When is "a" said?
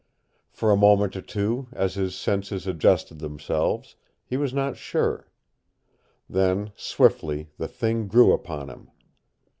0.71-0.75